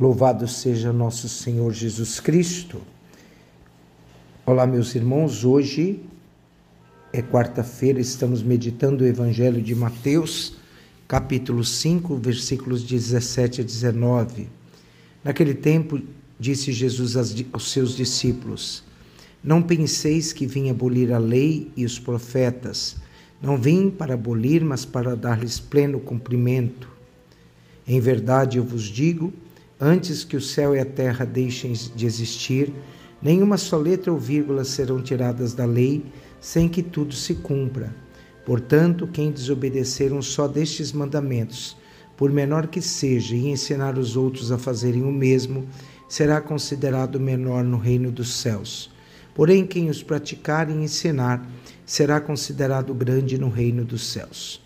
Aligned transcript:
Louvado 0.00 0.48
seja 0.48 0.94
nosso 0.94 1.28
Senhor 1.28 1.74
Jesus 1.74 2.20
Cristo. 2.20 2.80
Olá, 4.46 4.66
meus 4.66 4.94
irmãos. 4.94 5.44
Hoje 5.44 6.00
é 7.12 7.20
quarta-feira, 7.20 8.00
estamos 8.00 8.42
meditando 8.42 9.04
o 9.04 9.06
Evangelho 9.06 9.60
de 9.60 9.74
Mateus, 9.74 10.54
capítulo 11.06 11.62
5, 11.62 12.16
versículos 12.16 12.82
17 12.82 13.60
a 13.60 13.64
19. 13.64 14.48
Naquele 15.22 15.52
tempo, 15.52 16.00
disse 16.38 16.72
Jesus 16.72 17.14
aos 17.52 17.70
seus 17.70 17.94
discípulos: 17.94 18.82
Não 19.44 19.60
penseis 19.60 20.32
que 20.32 20.46
vim 20.46 20.70
abolir 20.70 21.12
a 21.12 21.18
lei 21.18 21.70
e 21.76 21.84
os 21.84 21.98
profetas. 21.98 22.96
Não 23.38 23.58
vim 23.58 23.90
para 23.90 24.14
abolir, 24.14 24.64
mas 24.64 24.86
para 24.86 25.14
dar-lhes 25.14 25.60
pleno 25.60 26.00
cumprimento. 26.00 26.88
Em 27.86 28.00
verdade 28.00 28.56
eu 28.56 28.64
vos 28.64 28.84
digo, 28.84 29.30
Antes 29.80 30.24
que 30.24 30.36
o 30.36 30.40
céu 30.42 30.76
e 30.76 30.78
a 30.78 30.84
terra 30.84 31.24
deixem 31.24 31.72
de 31.72 32.04
existir, 32.04 32.70
nenhuma 33.22 33.56
só 33.56 33.78
letra 33.78 34.12
ou 34.12 34.18
vírgula 34.18 34.62
serão 34.62 35.00
tiradas 35.00 35.54
da 35.54 35.64
lei, 35.64 36.04
sem 36.38 36.68
que 36.68 36.82
tudo 36.82 37.14
se 37.14 37.36
cumpra. 37.36 37.94
Portanto, 38.44 39.06
quem 39.06 39.32
desobedecer 39.32 40.12
um 40.12 40.20
só 40.20 40.46
destes 40.46 40.92
mandamentos, 40.92 41.78
por 42.14 42.30
menor 42.30 42.66
que 42.66 42.82
seja, 42.82 43.34
e 43.34 43.48
ensinar 43.48 43.96
os 43.96 44.16
outros 44.16 44.52
a 44.52 44.58
fazerem 44.58 45.02
o 45.02 45.10
mesmo, 45.10 45.66
será 46.06 46.42
considerado 46.42 47.18
menor 47.18 47.64
no 47.64 47.78
reino 47.78 48.10
dos 48.10 48.34
céus. 48.34 48.90
Porém, 49.34 49.66
quem 49.66 49.88
os 49.88 50.02
praticar 50.02 50.68
e 50.68 50.74
ensinar, 50.74 51.48
será 51.86 52.20
considerado 52.20 52.92
grande 52.92 53.38
no 53.38 53.48
reino 53.48 53.82
dos 53.82 54.04
céus. 54.12 54.60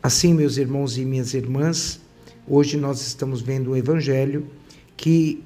Assim, 0.00 0.32
meus 0.32 0.58
irmãos 0.58 0.96
e 0.96 1.04
minhas 1.04 1.34
irmãs, 1.34 2.00
Hoje 2.48 2.76
nós 2.76 3.04
estamos 3.04 3.40
vendo 3.40 3.72
um 3.72 3.76
evangelho 3.76 4.46
que 4.96 5.42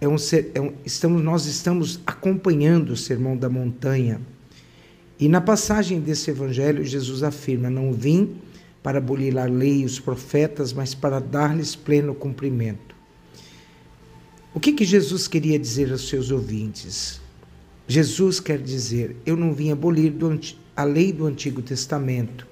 é 0.00 0.06
um, 0.06 0.16
é 0.54 0.60
um, 0.60 0.72
estamos, 0.84 1.22
nós 1.22 1.46
estamos 1.46 2.00
acompanhando 2.06 2.90
o 2.90 2.96
Sermão 2.96 3.36
da 3.36 3.48
Montanha. 3.48 4.20
E 5.18 5.28
na 5.28 5.40
passagem 5.40 6.00
desse 6.00 6.30
evangelho, 6.30 6.84
Jesus 6.84 7.22
afirma: 7.22 7.70
Não 7.70 7.92
vim 7.92 8.36
para 8.82 8.98
abolir 8.98 9.36
a 9.38 9.46
lei 9.46 9.80
e 9.80 9.84
os 9.84 9.98
profetas, 9.98 10.72
mas 10.72 10.94
para 10.94 11.18
dar-lhes 11.18 11.74
pleno 11.74 12.14
cumprimento. 12.14 12.94
O 14.54 14.60
que, 14.60 14.72
que 14.72 14.84
Jesus 14.84 15.26
queria 15.26 15.58
dizer 15.58 15.90
aos 15.90 16.08
seus 16.08 16.30
ouvintes? 16.30 17.20
Jesus 17.86 18.38
quer 18.38 18.58
dizer: 18.58 19.16
Eu 19.24 19.36
não 19.36 19.52
vim 19.54 19.70
abolir 19.70 20.14
a 20.76 20.84
lei 20.84 21.12
do 21.12 21.26
Antigo 21.26 21.62
Testamento, 21.62 22.46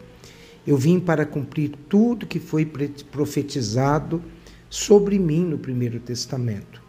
eu 0.67 0.77
vim 0.77 0.99
para 0.99 1.25
cumprir 1.25 1.73
tudo 1.89 2.27
que 2.27 2.41
foi 2.41 2.67
profetizado 3.11 4.23
sobre 4.69 5.19
mim 5.19 5.45
no 5.45 5.59
Primeiro 5.59 6.01
Testamento. 6.01 6.83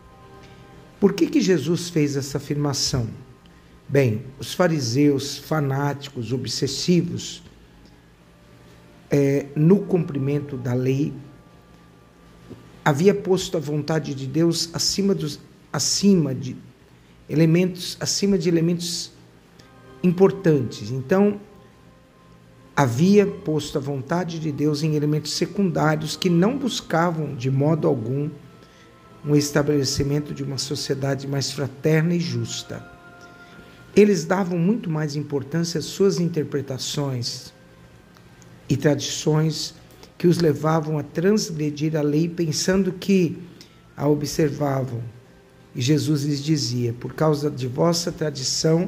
Por 0.99 1.13
que, 1.13 1.27
que 1.27 1.39
Jesus 1.39 1.89
fez 1.89 2.15
essa 2.15 2.37
afirmação? 2.37 3.07
Bem, 3.87 4.23
os 4.39 4.53
fariseus 4.53 5.37
fanáticos, 5.37 6.33
obsessivos, 6.33 7.43
é, 9.09 9.45
no 9.55 9.81
cumprimento 9.81 10.57
da 10.57 10.73
lei, 10.73 11.13
havia 12.83 13.13
posto 13.13 13.57
a 13.57 13.59
vontade 13.59 14.13
de 14.15 14.25
Deus 14.25 14.69
acima 14.73 15.13
dos 15.13 15.39
acima 15.71 16.33
de 16.33 16.55
elementos 17.29 17.97
acima 17.99 18.37
de 18.37 18.49
elementos 18.49 19.11
importantes. 20.01 20.89
Então, 20.91 21.39
havia 22.77 23.25
posto 23.25 23.79
a 23.79 23.81
vontade 23.81 24.39
de 24.39 24.51
Deus 24.51 24.83
em 24.83 24.93
elementos 24.93 25.33
secundários 25.33 26.15
que 26.15 26.29
não 26.29 26.59
buscavam 26.59 27.35
de 27.35 27.49
modo 27.49 27.87
algum 27.87 28.29
um 29.25 29.35
estabelecimento 29.35 30.31
de 30.31 30.43
uma 30.43 30.59
sociedade 30.59 31.27
mais 31.27 31.51
fraterna 31.51 32.13
e 32.13 32.19
justa. 32.19 32.87
Eles 33.95 34.25
davam 34.25 34.59
muito 34.59 34.91
mais 34.91 35.15
importância 35.15 35.79
às 35.79 35.85
suas 35.85 36.19
interpretações 36.19 37.51
e 38.69 38.77
tradições 38.77 39.73
que 40.15 40.27
os 40.27 40.37
levavam 40.37 40.99
a 40.99 41.03
transgredir 41.03 41.97
a 41.97 42.01
lei 42.03 42.29
pensando 42.29 42.91
que 42.91 43.39
a 43.97 44.07
observavam. 44.07 45.01
E 45.73 45.81
Jesus 45.81 46.23
lhes 46.23 46.43
dizia: 46.43 46.93
Por 46.93 47.15
causa 47.15 47.49
de 47.49 47.67
vossa 47.67 48.11
tradição, 48.11 48.87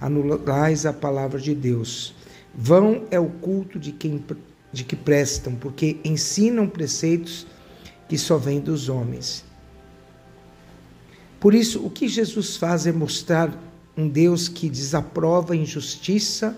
anulais 0.00 0.86
a 0.86 0.92
palavra 0.92 1.40
de 1.40 1.56
Deus. 1.56 2.15
Vão 2.58 3.04
é 3.10 3.20
o 3.20 3.28
culto 3.28 3.78
de 3.78 3.92
quem 3.92 4.24
de 4.72 4.82
que 4.82 4.96
prestam, 4.96 5.54
porque 5.54 5.98
ensinam 6.02 6.66
preceitos 6.66 7.46
que 8.08 8.16
só 8.16 8.38
vêm 8.38 8.60
dos 8.60 8.88
homens. 8.88 9.44
Por 11.38 11.54
isso, 11.54 11.84
o 11.84 11.90
que 11.90 12.08
Jesus 12.08 12.56
faz 12.56 12.86
é 12.86 12.92
mostrar 12.92 13.54
um 13.96 14.08
Deus 14.08 14.48
que 14.48 14.70
desaprova 14.70 15.52
a 15.52 15.56
injustiça, 15.56 16.56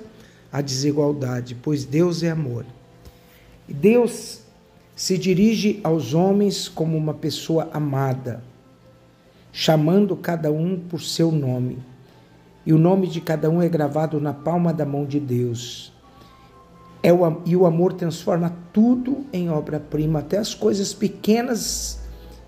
a 0.52 0.60
desigualdade, 0.60 1.56
pois 1.60 1.84
Deus 1.84 2.22
é 2.22 2.30
amor. 2.30 2.64
E 3.68 3.74
Deus 3.74 4.40
se 4.96 5.18
dirige 5.18 5.80
aos 5.82 6.14
homens 6.14 6.68
como 6.68 6.96
uma 6.96 7.14
pessoa 7.14 7.68
amada, 7.72 8.42
chamando 9.52 10.16
cada 10.16 10.50
um 10.50 10.78
por 10.78 11.02
seu 11.02 11.30
nome 11.30 11.78
e 12.68 12.72
o 12.74 12.76
nome 12.76 13.06
de 13.06 13.18
cada 13.18 13.48
um 13.48 13.62
é 13.62 13.68
gravado 13.68 14.20
na 14.20 14.34
palma 14.34 14.74
da 14.74 14.84
mão 14.84 15.06
de 15.06 15.18
Deus. 15.18 15.90
É 17.02 17.10
o, 17.10 17.40
e 17.46 17.56
o 17.56 17.64
amor 17.64 17.94
transforma 17.94 18.54
tudo 18.74 19.24
em 19.32 19.48
obra-prima, 19.48 20.18
até 20.18 20.36
as 20.36 20.52
coisas 20.52 20.92
pequenas 20.92 21.98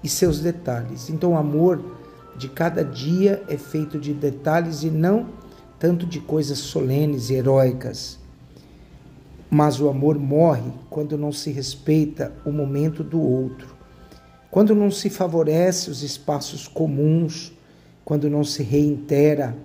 e 0.05 0.11
seus 0.11 0.39
detalhes. 0.39 1.09
Então, 1.09 1.33
o 1.33 1.39
amor 1.39 1.83
de 2.37 2.51
cada 2.51 2.85
dia 2.85 3.43
é 3.49 3.57
feito 3.57 3.99
de 3.99 4.13
detalhes 4.13 4.83
e 4.83 4.91
não 4.91 5.27
tanto 5.79 6.05
de 6.05 6.21
coisas 6.21 6.59
solenes 6.59 7.31
e 7.31 7.37
heróicas. 7.37 8.19
Mas 9.49 9.81
o 9.81 9.89
amor 9.89 10.19
morre 10.19 10.71
quando 10.91 11.17
não 11.17 11.33
se 11.33 11.51
respeita 11.51 12.31
o 12.45 12.53
momento 12.53 13.03
do 13.03 13.23
outro, 13.23 13.75
quando 14.51 14.75
não 14.75 14.91
se 14.91 15.09
favorece 15.09 15.89
os 15.89 16.03
espaços 16.03 16.69
comuns, 16.69 17.55
quando 18.05 18.29
não 18.29 18.45
se 18.45 18.63
reitera 18.63 19.57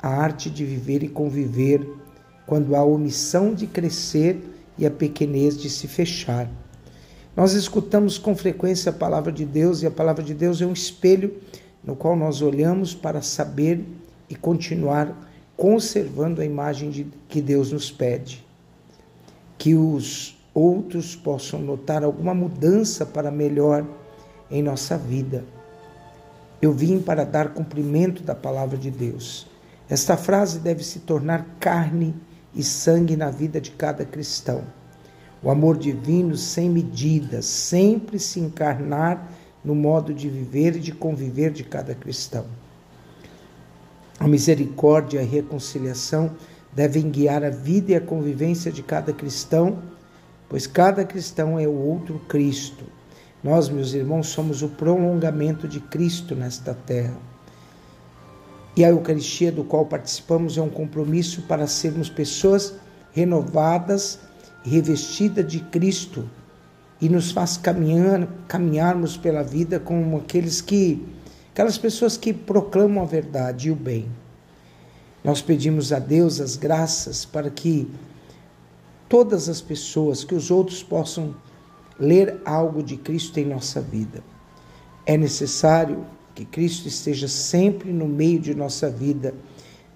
a 0.00 0.08
arte 0.08 0.48
de 0.48 0.64
viver 0.64 1.02
e 1.02 1.08
conviver, 1.08 1.86
quando 2.46 2.74
há 2.74 2.82
omissão 2.82 3.52
de 3.52 3.66
crescer 3.66 4.40
e 4.78 4.86
a 4.86 4.90
pequenez 4.90 5.56
de 5.56 5.68
se 5.68 5.86
fechar. 5.86 6.48
Nós 7.36 7.52
escutamos 7.52 8.18
com 8.18 8.34
frequência 8.34 8.90
a 8.90 8.92
palavra 8.92 9.30
de 9.30 9.44
Deus 9.44 9.82
e 9.82 9.86
a 9.86 9.90
palavra 9.90 10.22
de 10.22 10.34
Deus 10.34 10.60
é 10.60 10.66
um 10.66 10.72
espelho 10.72 11.34
no 11.84 11.94
qual 11.94 12.16
nós 12.16 12.42
olhamos 12.42 12.94
para 12.94 13.22
saber 13.22 13.84
e 14.28 14.34
continuar 14.34 15.28
conservando 15.56 16.40
a 16.40 16.44
imagem 16.44 16.90
de, 16.90 17.06
que 17.28 17.40
Deus 17.40 17.72
nos 17.72 17.90
pede. 17.90 18.44
Que 19.56 19.74
os 19.74 20.36
outros 20.54 21.16
possam 21.16 21.60
notar 21.60 22.02
alguma 22.02 22.34
mudança 22.34 23.04
para 23.04 23.30
melhor 23.30 23.84
em 24.50 24.62
nossa 24.62 24.96
vida. 24.96 25.44
Eu 26.60 26.72
vim 26.72 27.00
para 27.00 27.24
dar 27.24 27.54
cumprimento 27.54 28.22
da 28.22 28.34
palavra 28.34 28.76
de 28.76 28.90
Deus. 28.90 29.46
Esta 29.88 30.16
frase 30.16 30.58
deve 30.58 30.84
se 30.84 31.00
tornar 31.00 31.46
carne 31.58 32.14
e 32.54 32.62
sangue 32.62 33.16
na 33.16 33.30
vida 33.30 33.60
de 33.60 33.70
cada 33.70 34.04
cristão. 34.04 34.64
O 35.42 35.50
amor 35.50 35.78
divino 35.78 36.36
sem 36.36 36.68
medida, 36.68 37.40
sempre 37.40 38.18
se 38.18 38.40
encarnar 38.40 39.30
no 39.64 39.74
modo 39.74 40.12
de 40.12 40.28
viver 40.28 40.76
e 40.76 40.80
de 40.80 40.92
conviver 40.92 41.52
de 41.52 41.64
cada 41.64 41.94
cristão. 41.94 42.46
A 44.18 44.26
misericórdia 44.26 45.20
e 45.20 45.22
a 45.22 45.26
reconciliação 45.26 46.32
devem 46.72 47.08
guiar 47.08 47.44
a 47.44 47.50
vida 47.50 47.92
e 47.92 47.94
a 47.94 48.00
convivência 48.00 48.70
de 48.70 48.82
cada 48.82 49.12
cristão, 49.12 49.78
pois 50.48 50.66
cada 50.66 51.04
cristão 51.04 51.58
é 51.58 51.66
o 51.66 51.72
outro 51.72 52.18
Cristo. 52.28 52.84
Nós, 53.42 53.68
meus 53.68 53.94
irmãos, 53.94 54.26
somos 54.28 54.62
o 54.62 54.68
prolongamento 54.68 55.68
de 55.68 55.78
Cristo 55.78 56.34
nesta 56.34 56.74
terra. 56.74 57.16
E 58.78 58.84
a 58.84 58.90
Eucaristia 58.90 59.50
do 59.50 59.64
qual 59.64 59.86
participamos 59.86 60.56
é 60.56 60.62
um 60.62 60.70
compromisso 60.70 61.42
para 61.48 61.66
sermos 61.66 62.08
pessoas 62.08 62.74
renovadas 63.10 64.20
revestidas 64.62 65.50
de 65.50 65.58
Cristo 65.58 66.30
e 67.00 67.08
nos 67.08 67.32
faz 67.32 67.56
caminhar, 67.56 68.28
caminharmos 68.46 69.16
pela 69.16 69.42
vida 69.42 69.80
como 69.80 70.18
aqueles 70.18 70.60
que 70.60 71.04
aquelas 71.50 71.76
pessoas 71.76 72.16
que 72.16 72.32
proclamam 72.32 73.02
a 73.02 73.04
verdade 73.04 73.66
e 73.66 73.72
o 73.72 73.74
bem. 73.74 74.08
Nós 75.24 75.42
pedimos 75.42 75.92
a 75.92 75.98
Deus 75.98 76.40
as 76.40 76.54
graças 76.54 77.24
para 77.24 77.50
que 77.50 77.90
todas 79.08 79.48
as 79.48 79.60
pessoas, 79.60 80.22
que 80.22 80.36
os 80.36 80.52
outros 80.52 80.84
possam 80.84 81.34
ler 81.98 82.40
algo 82.44 82.80
de 82.80 82.96
Cristo 82.96 83.40
em 83.40 83.44
nossa 83.44 83.80
vida. 83.80 84.22
É 85.04 85.16
necessário 85.16 86.06
que 86.38 86.44
Cristo 86.44 86.86
esteja 86.86 87.26
sempre 87.26 87.92
no 87.92 88.06
meio 88.06 88.38
de 88.38 88.54
nossa 88.54 88.88
vida, 88.88 89.34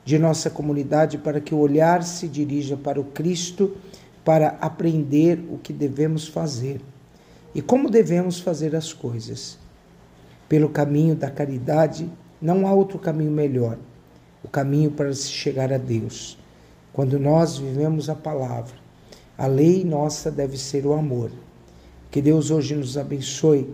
de 0.05 0.19
nossa 0.19 0.50
comunidade, 0.50 1.17
para 1.17 1.41
que 1.41 1.55
o 1.55 1.59
olhar 1.59 2.03
se 2.03 2.27
dirija 2.27 2.77
para 2.77 3.00
o 3.00 3.05
Cristo, 3.05 3.77
para 4.25 4.49
aprender 4.61 5.39
o 5.49 5.59
que 5.59 5.73
devemos 5.73 6.27
fazer 6.27 6.81
e 7.55 7.62
como 7.62 7.89
devemos 7.89 8.41
fazer 8.41 8.75
as 8.75 8.93
coisas. 8.93 9.56
pelo 10.49 10.69
caminho 10.69 11.15
da 11.15 11.31
caridade, 11.31 12.11
não 12.41 12.67
há 12.67 12.75
outro 12.75 12.99
caminho 12.99 13.31
melhor. 13.31 13.79
O 14.43 14.49
caminho 14.49 14.91
para 14.91 15.15
se 15.15 15.29
chegar 15.29 15.73
a 15.73 15.79
Deus. 15.79 16.37
Quando 16.93 17.21
nós 17.21 17.56
vivemos 17.56 18.11
a 18.11 18.17
palavra, 18.17 18.75
a 19.38 19.47
lei 19.47 19.85
nossa 19.85 20.29
deve 20.29 20.59
ser 20.59 20.85
o 20.85 20.93
amor. 20.93 21.31
Que 22.11 22.21
Deus 22.21 22.50
hoje 22.50 22.75
nos 22.75 22.99
abençoe 22.99 23.73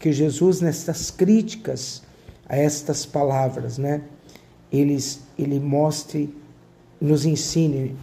que 0.00 0.10
Jesus, 0.10 0.62
nestas 0.62 1.10
críticas 1.10 2.02
a 2.48 2.56
estas 2.56 3.04
palavras, 3.04 3.76
né, 3.76 4.02
eles, 4.72 5.20
ele 5.38 5.60
mostre, 5.60 6.34
nos 6.98 7.26
ensine 7.26 7.94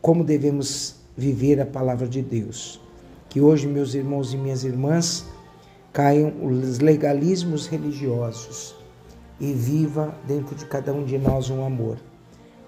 como 0.00 0.24
devemos 0.24 0.96
viver 1.16 1.60
a 1.60 1.66
palavra 1.66 2.08
de 2.08 2.22
Deus. 2.22 2.80
Que 3.28 3.40
hoje, 3.40 3.68
meus 3.68 3.94
irmãos 3.94 4.32
e 4.32 4.38
minhas 4.38 4.64
irmãs, 4.64 5.24
caiam 5.92 6.32
os 6.42 6.78
legalismos 6.78 7.66
religiosos 7.66 8.74
e 9.38 9.52
viva 9.52 10.14
dentro 10.26 10.56
de 10.56 10.64
cada 10.64 10.94
um 10.94 11.04
de 11.04 11.18
nós 11.18 11.50
um 11.50 11.64
amor. 11.64 11.98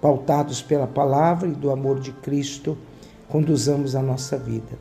Pautados 0.02 0.60
pela 0.60 0.86
palavra 0.86 1.48
e 1.48 1.52
do 1.52 1.70
amor 1.70 1.98
de 1.98 2.12
Cristo, 2.12 2.76
conduzamos 3.26 3.96
a 3.96 4.02
nossa 4.02 4.36
vida. 4.36 4.78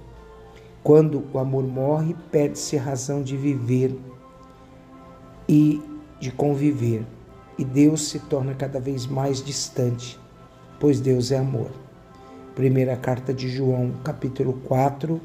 Quando 0.84 1.24
o 1.34 1.40
amor 1.40 1.64
morre, 1.64 2.14
perde-se 2.30 2.78
a 2.78 2.82
razão 2.82 3.24
de 3.24 3.38
viver 3.38 3.98
e 5.48 5.82
de 6.20 6.30
conviver, 6.30 7.06
e 7.58 7.64
Deus 7.64 8.10
se 8.10 8.20
torna 8.20 8.54
cada 8.54 8.82
vez 8.82 9.06
mais 9.06 9.42
distante, 9.42 10.20
pois 10.82 11.00
Deus 11.00 11.32
é 11.32 11.38
amor. 11.38 11.72
Primeira 12.54 12.98
carta 12.98 13.34
de 13.34 13.48
João, 13.48 13.94
capítulo 14.04 14.54
4, 14.66 15.22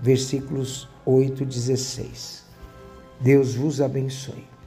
versículos 0.00 0.88
8 1.04 1.42
e 1.42 1.46
16. 1.46 2.44
Deus 3.20 3.54
vos 3.54 3.82
abençoe. 3.82 4.57